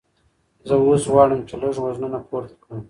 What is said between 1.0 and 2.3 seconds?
غواړم چې لږ وزنونه